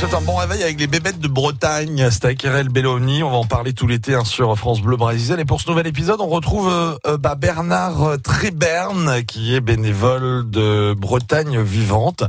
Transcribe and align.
C'est 0.00 0.16
un 0.16 0.22
bon 0.22 0.36
réveil 0.36 0.62
avec 0.62 0.80
les 0.80 0.86
bébêtes 0.86 1.20
de 1.20 1.28
Bretagne. 1.28 2.08
C'est 2.10 2.24
avec 2.24 2.42
Belloni. 2.70 3.22
On 3.22 3.30
va 3.30 3.36
en 3.36 3.44
parler 3.44 3.74
tout 3.74 3.86
l'été 3.86 4.14
hein, 4.14 4.24
sur 4.24 4.56
France 4.56 4.80
Bleu 4.80 4.96
Brésil. 4.96 5.36
Et 5.38 5.44
pour 5.44 5.60
ce 5.60 5.68
nouvel 5.68 5.86
épisode, 5.86 6.22
on 6.22 6.28
retrouve 6.28 6.72
euh, 6.72 6.94
euh, 7.06 7.18
bah, 7.18 7.34
Bernard 7.34 8.16
Tréberne, 8.24 9.22
qui 9.24 9.54
est 9.54 9.60
bénévole 9.60 10.48
de 10.48 10.94
Bretagne 10.96 11.60
Vivante. 11.60 12.24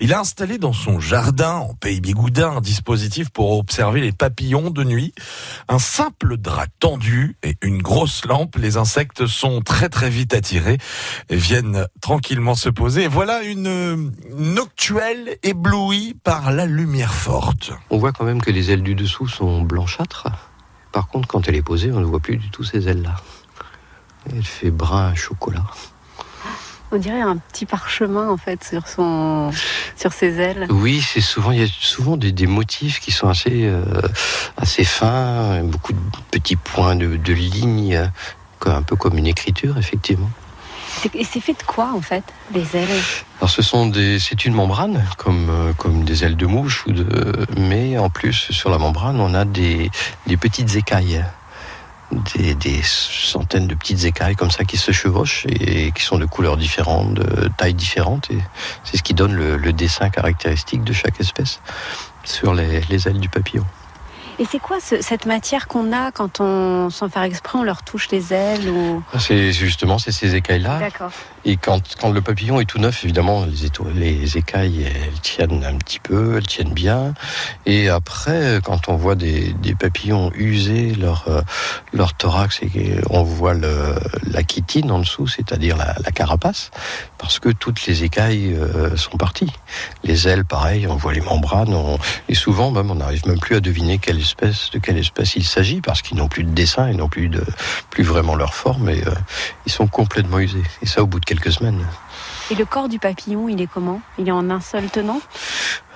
Il 0.00 0.14
a 0.14 0.20
installé 0.20 0.56
dans 0.56 0.72
son 0.72 0.98
jardin, 0.98 1.56
en 1.56 1.74
Pays 1.74 2.00
Bigoudin, 2.00 2.52
un 2.56 2.60
dispositif 2.62 3.28
pour 3.28 3.58
observer 3.58 4.00
les 4.00 4.12
papillons 4.12 4.70
de 4.70 4.82
nuit. 4.82 5.12
Un 5.68 5.78
simple 5.78 6.38
drap 6.38 6.68
tendu 6.78 7.36
et 7.42 7.56
une 7.60 7.82
grosse 7.82 8.24
lampe. 8.24 8.56
Les 8.56 8.78
insectes 8.78 9.26
sont 9.26 9.60
très 9.60 9.90
très 9.90 10.08
vite 10.08 10.32
attirés 10.32 10.78
et 11.28 11.36
viennent 11.36 11.86
tranquillement 12.00 12.54
se 12.54 12.70
poser. 12.70 13.02
Et 13.04 13.08
voilà 13.08 13.42
une 13.42 14.10
noctuelle 14.34 15.36
éblouie 15.42 16.16
par 16.24 16.50
la 16.50 16.64
lumière 16.64 17.09
forte. 17.12 17.72
On 17.90 17.98
voit 17.98 18.12
quand 18.12 18.24
même 18.24 18.40
que 18.40 18.50
les 18.50 18.70
ailes 18.70 18.82
du 18.82 18.94
dessous 18.94 19.28
sont 19.28 19.62
blanchâtres. 19.62 20.28
Par 20.92 21.08
contre, 21.08 21.28
quand 21.28 21.48
elle 21.48 21.56
est 21.56 21.62
posée, 21.62 21.92
on 21.92 22.00
ne 22.00 22.04
voit 22.04 22.20
plus 22.20 22.36
du 22.36 22.50
tout 22.50 22.64
ces 22.64 22.88
ailes-là. 22.88 23.16
Elle 24.30 24.44
fait 24.44 24.70
brun 24.70 25.14
chocolat. 25.14 25.64
On 26.92 26.98
dirait 26.98 27.20
un 27.20 27.36
petit 27.36 27.66
parchemin 27.66 28.28
en 28.28 28.36
fait 28.36 28.64
sur 28.64 28.88
son 28.88 29.52
sur 29.96 30.12
ses 30.12 30.40
ailes. 30.40 30.66
Oui, 30.70 31.00
c'est 31.00 31.20
souvent 31.20 31.52
il 31.52 31.60
y 31.60 31.62
a 31.62 31.68
souvent 31.68 32.16
des, 32.16 32.32
des 32.32 32.48
motifs 32.48 32.98
qui 32.98 33.12
sont 33.12 33.28
assez 33.28 33.64
euh, 33.66 33.84
assez 34.56 34.82
fins, 34.82 35.62
beaucoup 35.62 35.92
de 35.92 35.98
petits 36.32 36.56
points 36.56 36.96
de, 36.96 37.16
de 37.16 37.32
lignes, 37.32 38.10
un 38.66 38.82
peu 38.82 38.96
comme 38.96 39.16
une 39.16 39.28
écriture 39.28 39.78
effectivement. 39.78 40.30
Et 41.14 41.24
c'est 41.24 41.40
fait 41.40 41.54
de 41.54 41.62
quoi 41.62 41.92
en 41.94 42.00
fait, 42.00 42.24
les 42.54 42.76
ailes 42.76 42.88
Alors 43.38 43.50
ce 43.50 43.62
sont 43.62 43.86
des, 43.86 44.18
c'est 44.18 44.44
une 44.44 44.54
membrane 44.54 45.04
comme 45.16 45.48
euh, 45.50 46.04
des 46.04 46.24
ailes 46.24 46.36
de 46.36 46.46
mouche 46.46 46.86
ou 46.86 46.92
de, 46.92 47.46
mais 47.56 47.98
en 47.98 48.10
plus 48.10 48.50
sur 48.50 48.70
la 48.70 48.78
membrane 48.78 49.20
on 49.20 49.34
a 49.34 49.44
des 49.44 49.90
des 50.26 50.36
petites 50.36 50.76
écailles. 50.76 51.24
Des, 52.34 52.56
des, 52.56 52.80
centaines 52.82 53.68
de 53.68 53.76
petites 53.76 54.02
écailles 54.02 54.34
comme 54.34 54.50
ça 54.50 54.64
qui 54.64 54.76
se 54.76 54.90
chevauchent 54.90 55.46
et 55.48 55.92
qui 55.92 56.02
sont 56.02 56.18
de 56.18 56.26
couleurs 56.26 56.56
différentes, 56.56 57.14
de 57.14 57.48
tailles 57.56 57.72
différentes. 57.72 58.28
Et 58.32 58.38
c'est 58.82 58.96
ce 58.96 59.04
qui 59.04 59.14
donne 59.14 59.32
le, 59.32 59.72
dessin 59.72 60.10
caractéristique 60.10 60.82
de 60.82 60.92
chaque 60.92 61.20
espèce 61.20 61.60
sur 62.24 62.52
les 62.52 63.06
ailes 63.06 63.20
du 63.20 63.28
papillon. 63.28 63.64
Et 64.40 64.46
c'est 64.46 64.58
quoi 64.58 64.80
ce, 64.80 65.02
cette 65.02 65.26
matière 65.26 65.68
qu'on 65.68 65.92
a 65.92 66.12
quand 66.12 66.40
on, 66.40 66.88
sans 66.88 67.10
faire 67.10 67.24
exprès, 67.24 67.58
on 67.58 67.62
leur 67.62 67.82
touche 67.82 68.08
les 68.10 68.32
ailes 68.32 68.70
ou... 68.70 69.02
C'est 69.18 69.52
justement 69.52 69.98
c'est 69.98 70.12
ces 70.12 70.34
écailles-là. 70.34 70.78
D'accord. 70.78 71.12
Et 71.44 71.56
quand, 71.56 71.80
le 72.12 72.20
papillon 72.20 72.60
est 72.60 72.64
tout 72.64 72.78
neuf, 72.78 73.04
évidemment, 73.04 73.46
les, 73.46 74.10
les 74.10 74.36
écailles, 74.36 74.84
elles 74.84 75.20
tiennent 75.20 75.64
un 75.64 75.76
petit 75.76 75.98
peu, 76.00 76.36
elles 76.36 76.46
tiennent 76.46 76.72
bien. 76.72 77.14
Et 77.66 77.88
après, 77.88 78.60
quand 78.62 78.88
on 78.88 78.96
voit 78.96 79.14
des, 79.14 79.54
papillons 79.78 80.30
user 80.34 80.94
leur, 80.94 81.26
leur 81.92 82.14
thorax 82.14 82.60
on 83.08 83.22
voit 83.22 83.54
la 83.54 84.42
chitine 84.46 84.90
en 84.90 84.98
dessous, 84.98 85.26
c'est-à-dire 85.26 85.76
la, 85.76 85.94
carapace, 86.12 86.70
parce 87.18 87.38
que 87.38 87.48
toutes 87.48 87.86
les 87.86 88.04
écailles 88.04 88.54
euh, 88.54 88.96
sont 88.96 89.16
parties. 89.16 89.52
Les 90.04 90.28
ailes, 90.28 90.44
pareil, 90.44 90.86
on 90.86 90.96
voit 90.96 91.12
les 91.12 91.20
membranes, 91.20 91.74
et 92.28 92.34
souvent 92.34 92.70
même 92.70 92.90
on 92.90 92.96
n'arrive 92.96 93.26
même 93.26 93.38
plus 93.38 93.56
à 93.56 93.60
deviner 93.60 93.98
quelle 93.98 94.18
espèce, 94.18 94.70
de 94.70 94.78
quelle 94.78 94.98
espèce 94.98 95.36
il 95.36 95.44
s'agit, 95.44 95.80
parce 95.80 96.02
qu'ils 96.02 96.18
n'ont 96.18 96.28
plus 96.28 96.44
de 96.44 96.50
dessin, 96.50 96.90
ils 96.90 96.96
n'ont 96.96 97.08
plus 97.08 97.30
vraiment 98.02 98.34
leur 98.34 98.54
forme, 98.54 98.88
et 98.88 99.02
euh, 99.06 99.14
ils 99.66 99.72
sont 99.72 99.86
complètement 99.86 100.38
usés. 100.38 100.62
Et 100.82 100.86
ça, 100.86 101.02
au 101.02 101.06
bout 101.06 101.20
de 101.20 101.24
quelques 101.30 101.52
semaines. 101.52 101.86
Et 102.50 102.56
le 102.56 102.64
corps 102.64 102.88
du 102.88 102.98
papillon, 102.98 103.48
il 103.48 103.62
est 103.62 103.68
comment? 103.68 104.00
Il 104.18 104.26
est 104.26 104.32
en 104.32 104.50
un 104.50 104.60
seul 104.60 104.90
tenant? 104.90 105.20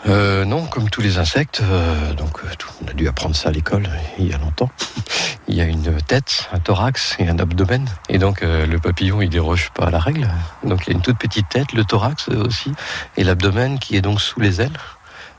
Euh, 0.06 0.44
Non, 0.44 0.64
comme 0.66 0.88
tous 0.88 1.00
les 1.00 1.18
insectes. 1.18 1.60
Euh, 1.60 2.12
donc, 2.12 2.40
on 2.80 2.86
a 2.88 2.92
dû 2.92 3.08
apprendre 3.08 3.34
ça 3.34 3.48
à 3.48 3.52
l'école 3.52 3.88
il 4.18 4.28
y 4.28 4.32
a 4.32 4.38
longtemps. 4.38 4.70
Il 5.48 5.56
y 5.56 5.60
a 5.60 5.64
une 5.64 6.00
tête, 6.00 6.48
un 6.52 6.58
thorax 6.58 7.16
et 7.18 7.28
un 7.28 7.38
abdomen. 7.38 7.84
Et 8.08 8.18
donc, 8.18 8.42
euh, 8.42 8.64
le 8.64 8.78
papillon, 8.78 9.20
il 9.20 9.28
déroge 9.28 9.70
pas 9.74 9.86
à 9.86 9.90
la 9.90 9.98
règle. 9.98 10.26
Donc, 10.62 10.86
il 10.86 10.90
y 10.90 10.92
a 10.94 10.96
une 10.96 11.02
toute 11.02 11.18
petite 11.18 11.50
tête, 11.50 11.74
le 11.74 11.84
thorax 11.84 12.30
aussi, 12.30 12.72
et 13.18 13.24
l'abdomen 13.24 13.78
qui 13.78 13.94
est 13.94 14.00
donc 14.00 14.22
sous 14.22 14.40
les 14.40 14.62
ailes. 14.62 14.78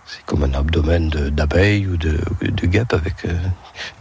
C'est 0.06 0.24
comme 0.26 0.44
un 0.44 0.54
abdomen 0.54 1.10
d'abeille 1.10 1.88
ou 1.88 1.98
de, 1.98 2.20
de 2.42 2.68
guêpe 2.68 2.94
avec 2.94 3.26
euh, 3.26 3.34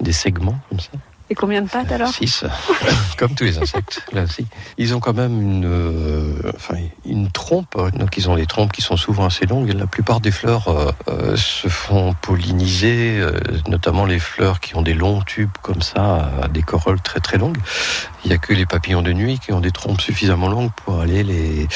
des 0.00 0.12
segments 0.12 0.58
comme 0.68 0.80
ça. 0.80 0.90
Et 1.30 1.34
combien 1.34 1.62
de 1.62 1.68
pattes 1.68 1.90
alors? 1.90 2.10
Six, 2.10 2.44
comme 3.16 3.34
tous 3.34 3.44
les 3.44 3.56
insectes, 3.56 4.02
là 4.12 4.24
aussi. 4.24 4.46
Ils 4.76 4.94
ont 4.94 5.00
quand 5.00 5.14
même 5.14 5.40
une, 5.40 5.64
euh, 5.64 6.52
enfin, 6.54 6.76
une 7.06 7.30
trompe, 7.30 7.76
donc 7.96 8.18
ils 8.18 8.28
ont 8.28 8.36
des 8.36 8.44
trompes 8.44 8.72
qui 8.72 8.82
sont 8.82 8.98
souvent 8.98 9.24
assez 9.24 9.46
longues. 9.46 9.72
La 9.72 9.86
plupart 9.86 10.20
des 10.20 10.30
fleurs 10.30 10.68
euh, 10.68 10.92
euh, 11.08 11.36
se 11.36 11.68
font 11.68 12.14
polliniser, 12.20 13.18
euh, 13.18 13.40
notamment 13.68 14.04
les 14.04 14.18
fleurs 14.18 14.60
qui 14.60 14.76
ont 14.76 14.82
des 14.82 14.92
longs 14.92 15.22
tubes 15.22 15.50
comme 15.62 15.80
ça, 15.80 16.30
des 16.52 16.62
corolles 16.62 17.00
très 17.00 17.20
très 17.20 17.38
longues. 17.38 17.58
Il 18.24 18.28
n'y 18.28 18.34
a 18.34 18.38
que 18.38 18.52
les 18.52 18.66
papillons 18.66 19.02
de 19.02 19.12
nuit 19.12 19.38
qui 19.38 19.52
ont 19.52 19.60
des 19.60 19.70
trompes 19.70 20.00
suffisamment 20.00 20.48
longues 20.48 20.72
pour 20.84 21.00
aller 21.00 21.22
les 21.22 21.68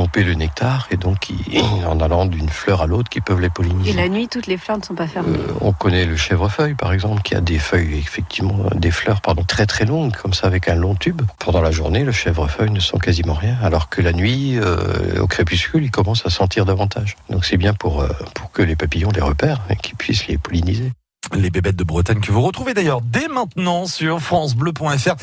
pomper 0.00 0.24
le 0.24 0.32
nectar 0.32 0.88
et 0.90 0.96
donc 0.96 1.28
ils, 1.28 1.60
en 1.86 2.00
allant 2.00 2.24
d'une 2.24 2.48
fleur 2.48 2.80
à 2.80 2.86
l'autre 2.86 3.10
qui 3.10 3.20
peuvent 3.20 3.38
les 3.40 3.50
polliniser. 3.50 3.90
Et 3.90 3.92
la 3.92 4.08
nuit, 4.08 4.28
toutes 4.28 4.46
les 4.46 4.56
fleurs 4.56 4.78
ne 4.78 4.82
sont 4.82 4.94
pas 4.94 5.06
fermées. 5.06 5.36
Euh, 5.36 5.52
on 5.60 5.72
connaît 5.74 6.06
le 6.06 6.16
chèvrefeuille 6.16 6.74
par 6.74 6.94
exemple 6.94 7.20
qui 7.20 7.34
a 7.34 7.42
des 7.42 7.58
feuilles 7.58 7.98
effectivement 7.98 8.70
des 8.74 8.90
fleurs 8.90 9.20
pardon 9.20 9.44
très 9.44 9.66
très 9.66 9.84
longues 9.84 10.16
comme 10.16 10.32
ça 10.32 10.46
avec 10.46 10.68
un 10.68 10.74
long 10.74 10.94
tube. 10.94 11.20
Pendant 11.38 11.60
la 11.60 11.70
journée, 11.70 12.02
le 12.02 12.12
chèvrefeuille 12.12 12.70
ne 12.70 12.80
sent 12.80 12.96
quasiment 13.02 13.34
rien 13.34 13.58
alors 13.62 13.90
que 13.90 14.00
la 14.00 14.14
nuit 14.14 14.56
euh, 14.56 15.20
au 15.20 15.26
crépuscule, 15.26 15.84
il 15.84 15.90
commence 15.90 16.24
à 16.24 16.30
sentir 16.30 16.64
davantage. 16.64 17.16
Donc 17.28 17.44
c'est 17.44 17.58
bien 17.58 17.74
pour 17.74 18.00
euh, 18.00 18.08
pour 18.34 18.52
que 18.52 18.62
les 18.62 18.76
papillons 18.76 19.10
les 19.14 19.20
repèrent 19.20 19.60
et 19.68 19.76
qu'ils 19.76 19.96
puissent 19.96 20.28
les 20.28 20.38
polliniser. 20.38 20.92
Les 21.34 21.50
bébêtes 21.50 21.76
de 21.76 21.84
Bretagne 21.84 22.20
que 22.20 22.32
vous 22.32 22.42
retrouvez 22.42 22.74
d'ailleurs 22.74 23.00
dès 23.00 23.28
maintenant 23.28 23.86
sur 23.86 24.20
francebleu.fr. 24.20 25.14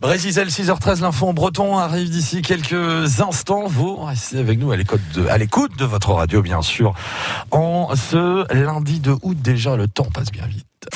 Brésil 0.00 0.32
6h13, 0.32 1.00
l'info 1.00 1.26
en 1.26 1.32
breton 1.32 1.76
arrive 1.76 2.08
d'ici 2.08 2.42
quelques 2.42 3.20
instants. 3.20 3.66
Vous 3.66 3.96
restez 3.96 4.38
avec 4.38 4.58
nous 4.58 4.70
à 4.70 4.76
l'écoute 4.76 5.00
de, 5.14 5.26
à 5.26 5.38
l'écoute 5.38 5.76
de 5.76 5.84
votre 5.84 6.12
radio, 6.12 6.40
bien 6.40 6.62
sûr. 6.62 6.94
En 7.50 7.96
ce 7.96 8.52
lundi 8.54 9.00
de 9.00 9.16
août, 9.22 9.36
déjà, 9.40 9.76
le 9.76 9.88
temps 9.88 10.08
passe 10.12 10.30
bien 10.30 10.46
vite. 10.46 10.66